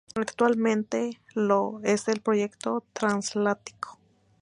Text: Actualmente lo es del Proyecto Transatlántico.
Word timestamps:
Actualmente 0.15 1.19
lo 1.35 1.79
es 1.83 2.07
del 2.07 2.21
Proyecto 2.21 2.83
Transatlántico. 2.91 3.99